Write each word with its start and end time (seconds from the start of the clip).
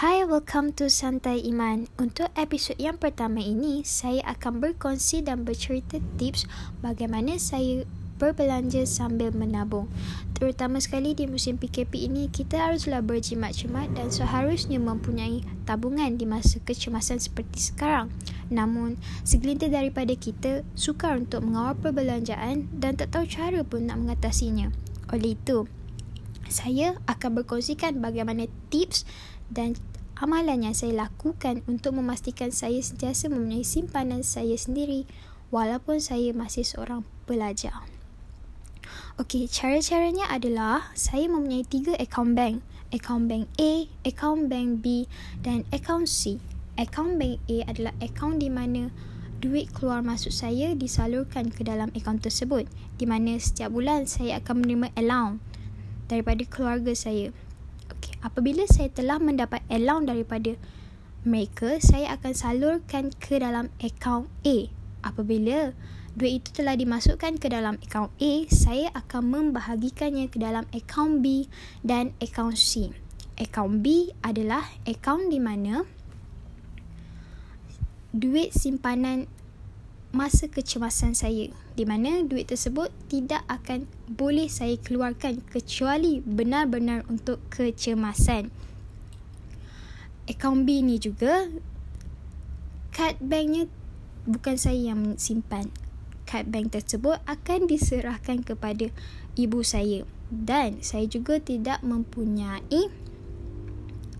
Hai, 0.00 0.24
welcome 0.24 0.72
to 0.80 0.88
Santai 0.88 1.44
Iman. 1.44 1.84
Untuk 2.00 2.32
episod 2.32 2.72
yang 2.80 2.96
pertama 2.96 3.44
ini, 3.44 3.84
saya 3.84 4.24
akan 4.32 4.56
berkongsi 4.56 5.20
dan 5.20 5.44
bercerita 5.44 6.00
tips 6.16 6.48
bagaimana 6.80 7.36
saya 7.36 7.84
berbelanja 8.16 8.88
sambil 8.88 9.28
menabung. 9.28 9.92
Terutama 10.32 10.80
sekali 10.80 11.12
di 11.12 11.28
musim 11.28 11.60
PKP 11.60 12.08
ini, 12.08 12.32
kita 12.32 12.72
haruslah 12.72 13.04
berjimat-jimat 13.04 13.92
dan 13.92 14.08
seharusnya 14.08 14.80
mempunyai 14.80 15.44
tabungan 15.68 16.16
di 16.16 16.24
masa 16.24 16.64
kecemasan 16.64 17.20
seperti 17.20 17.60
sekarang. 17.60 18.08
Namun, 18.48 18.96
segelintir 19.20 19.68
daripada 19.68 20.16
kita 20.16 20.64
sukar 20.72 21.20
untuk 21.20 21.44
mengawal 21.44 21.76
perbelanjaan 21.76 22.72
dan 22.72 22.96
tak 22.96 23.12
tahu 23.12 23.28
cara 23.28 23.60
pun 23.68 23.84
nak 23.84 24.00
mengatasinya. 24.00 24.72
Oleh 25.12 25.36
itu, 25.36 25.68
saya 26.50 26.98
akan 27.06 27.40
berkongsikan 27.40 28.02
bagaimana 28.02 28.50
tips 28.68 29.06
dan 29.48 29.78
amalan 30.20 30.68
yang 30.68 30.76
saya 30.76 31.08
lakukan 31.08 31.64
untuk 31.64 31.96
memastikan 31.96 32.52
saya 32.52 32.82
sentiasa 32.82 33.32
mempunyai 33.32 33.64
simpanan 33.64 34.20
saya 34.20 34.52
sendiri 34.58 35.08
walaupun 35.48 36.02
saya 36.02 36.34
masih 36.36 36.66
seorang 36.66 37.06
pelajar. 37.24 37.72
Okey, 39.16 39.48
cara-caranya 39.48 40.28
adalah 40.28 40.90
saya 40.92 41.30
mempunyai 41.30 41.64
tiga 41.64 41.96
akaun 41.96 42.36
bank. 42.36 42.60
Akaun 42.90 43.30
bank 43.30 43.46
A, 43.62 43.86
akaun 44.02 44.50
bank 44.50 44.82
B 44.82 45.06
dan 45.46 45.62
akaun 45.70 46.10
C. 46.10 46.42
Akaun 46.74 47.16
bank 47.16 47.38
A 47.46 47.56
adalah 47.70 47.94
akaun 48.02 48.42
di 48.42 48.50
mana 48.50 48.90
duit 49.40 49.72
keluar 49.72 50.04
masuk 50.04 50.34
saya 50.36 50.76
disalurkan 50.76 51.48
ke 51.48 51.64
dalam 51.64 51.88
akaun 51.96 52.20
tersebut 52.20 52.68
di 53.00 53.08
mana 53.08 53.40
setiap 53.40 53.72
bulan 53.72 54.04
saya 54.04 54.36
akan 54.36 54.64
menerima 54.64 54.88
allowance 55.00 55.49
daripada 56.10 56.42
keluarga 56.42 56.90
saya. 56.90 57.30
Okay. 57.86 58.18
Apabila 58.26 58.66
saya 58.66 58.90
telah 58.90 59.22
mendapat 59.22 59.62
allowance 59.70 60.10
daripada 60.10 60.58
mereka, 61.22 61.78
saya 61.78 62.18
akan 62.18 62.32
salurkan 62.34 63.14
ke 63.14 63.38
dalam 63.38 63.70
akaun 63.78 64.26
A. 64.42 64.66
Apabila 65.06 65.70
duit 66.18 66.42
itu 66.42 66.50
telah 66.50 66.74
dimasukkan 66.74 67.38
ke 67.38 67.46
dalam 67.46 67.78
akaun 67.78 68.10
A, 68.18 68.32
saya 68.50 68.90
akan 68.98 69.22
membahagikannya 69.30 70.26
ke 70.26 70.42
dalam 70.42 70.66
akaun 70.74 71.22
B 71.22 71.46
dan 71.86 72.10
akaun 72.18 72.58
C. 72.58 72.90
Akaun 73.38 73.80
B 73.80 74.10
adalah 74.26 74.66
akaun 74.84 75.30
di 75.30 75.38
mana 75.38 75.86
duit 78.10 78.50
simpanan 78.50 79.30
masa 80.10 80.50
kecemasan 80.50 81.14
saya 81.14 81.54
di 81.78 81.84
mana 81.86 82.26
duit 82.26 82.50
tersebut 82.50 82.90
tidak 83.06 83.46
akan 83.46 83.86
boleh 84.10 84.50
saya 84.50 84.74
keluarkan 84.78 85.38
kecuali 85.46 86.18
benar-benar 86.18 87.06
untuk 87.06 87.38
kecemasan. 87.50 88.50
Akaun 90.26 90.66
B 90.66 90.82
ni 90.82 90.98
juga 90.98 91.46
kad 92.90 93.18
banknya 93.22 93.70
bukan 94.26 94.58
saya 94.58 94.94
yang 94.94 95.18
simpan. 95.18 95.70
Kad 96.28 96.46
bank 96.46 96.70
tersebut 96.70 97.18
akan 97.26 97.66
diserahkan 97.66 98.46
kepada 98.46 98.94
ibu 99.34 99.66
saya 99.66 100.06
dan 100.30 100.78
saya 100.78 101.10
juga 101.10 101.42
tidak 101.42 101.82
mempunyai 101.82 102.86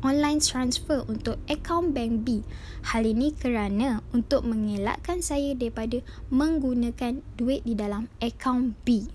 online 0.00 0.40
transfer 0.40 1.04
untuk 1.08 1.36
akaun 1.46 1.92
bank 1.92 2.24
B. 2.24 2.44
Hal 2.92 3.04
ini 3.04 3.32
kerana 3.36 4.00
untuk 4.16 4.44
mengelakkan 4.48 5.20
saya 5.20 5.52
daripada 5.52 6.00
menggunakan 6.32 7.20
duit 7.36 7.64
di 7.64 7.76
dalam 7.76 8.08
akaun 8.20 8.76
B 8.84 9.08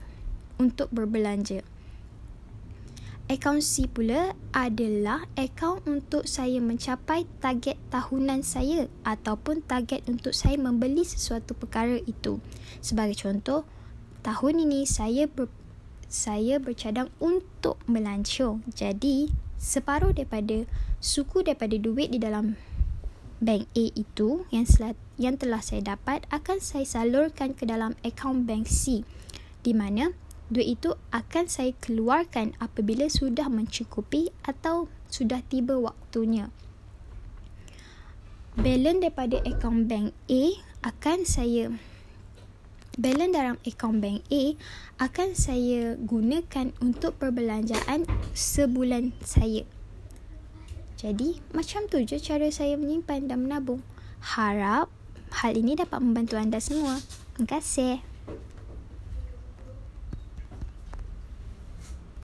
untuk 0.61 0.89
berbelanja. 0.93 1.65
Akaun 3.25 3.57
C 3.57 3.89
pula 3.89 4.37
adalah 4.53 5.25
akaun 5.33 5.81
untuk 5.89 6.29
saya 6.29 6.61
mencapai 6.61 7.25
target 7.41 7.73
tahunan 7.89 8.45
saya 8.45 8.85
ataupun 9.01 9.65
target 9.65 10.05
untuk 10.05 10.29
saya 10.29 10.61
membeli 10.61 11.01
sesuatu 11.01 11.57
perkara 11.57 11.97
itu. 12.05 12.37
Sebagai 12.85 13.17
contoh, 13.17 13.65
tahun 14.21 14.69
ini 14.69 14.85
saya 14.85 15.25
ber, 15.25 15.49
saya 16.05 16.61
bercadang 16.61 17.09
untuk 17.17 17.81
melancong. 17.89 18.61
Jadi, 18.69 19.33
separuh 19.59 20.11
daripada 20.11 20.67
suku 20.99 21.45
daripada 21.45 21.75
duit 21.77 22.11
di 22.11 22.19
dalam 22.19 22.59
bank 23.43 23.67
A 23.75 23.85
itu 23.93 24.47
yang 24.49 24.65
selat, 24.65 24.95
yang 25.19 25.35
telah 25.35 25.59
saya 25.59 25.95
dapat 25.95 26.23
akan 26.31 26.63
saya 26.63 26.87
salurkan 26.87 27.53
ke 27.53 27.67
dalam 27.67 27.93
akaun 28.01 28.47
bank 28.47 28.67
C 28.67 29.03
di 29.65 29.73
mana 29.75 30.15
duit 30.47 30.77
itu 30.77 30.93
akan 31.09 31.49
saya 31.49 31.73
keluarkan 31.81 32.53
apabila 32.61 33.09
sudah 33.09 33.49
mencukupi 33.49 34.29
atau 34.45 34.87
sudah 35.09 35.41
tiba 35.41 35.77
waktunya. 35.81 36.53
Balance 38.55 39.01
daripada 39.03 39.41
akaun 39.43 39.89
bank 39.89 40.15
A 40.31 40.43
akan 40.85 41.27
saya 41.27 41.75
balance 42.95 43.33
dalam 43.35 43.55
akaun 43.61 43.99
bank 43.99 44.23
A 44.31 44.55
akan 45.03 45.35
saya 45.35 45.99
gunakan 45.99 46.71
untuk 46.79 47.19
perbelanjaan 47.19 48.07
sebulan 48.31 49.11
saya. 49.23 49.67
Jadi, 50.95 51.43
macam 51.51 51.85
tu 51.91 51.99
je 52.01 52.17
cara 52.17 52.47
saya 52.49 52.79
menyimpan 52.79 53.27
dan 53.27 53.45
menabung. 53.45 53.83
Harap 54.23 54.87
hal 55.43 55.53
ini 55.53 55.75
dapat 55.75 55.99
membantu 55.99 56.39
anda 56.39 56.57
semua. 56.63 57.03
Terima 57.35 57.59
kasih. 57.59 58.14